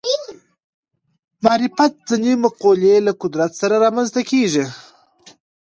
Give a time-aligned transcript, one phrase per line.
[1.43, 4.65] معرفت ځینې مقولې له قدرت سره رامنځته کېږي